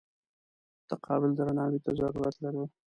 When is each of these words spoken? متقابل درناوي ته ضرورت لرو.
متقابل 0.79 1.31
درناوي 1.39 1.79
ته 1.85 1.91
ضرورت 1.99 2.35
لرو. 2.43 2.63